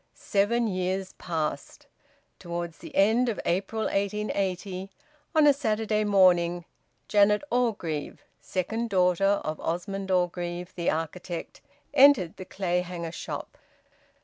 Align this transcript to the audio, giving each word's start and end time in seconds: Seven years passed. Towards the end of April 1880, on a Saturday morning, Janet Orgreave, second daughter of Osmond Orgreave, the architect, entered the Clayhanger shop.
Seven 0.15 0.65
years 0.65 1.13
passed. 1.19 1.85
Towards 2.39 2.79
the 2.79 2.95
end 2.95 3.29
of 3.29 3.39
April 3.45 3.83
1880, 3.83 4.89
on 5.35 5.45
a 5.45 5.53
Saturday 5.53 6.03
morning, 6.03 6.65
Janet 7.07 7.43
Orgreave, 7.51 8.23
second 8.39 8.89
daughter 8.89 9.39
of 9.45 9.59
Osmond 9.59 10.09
Orgreave, 10.09 10.73
the 10.73 10.89
architect, 10.89 11.61
entered 11.93 12.37
the 12.37 12.45
Clayhanger 12.45 13.11
shop. 13.13 13.59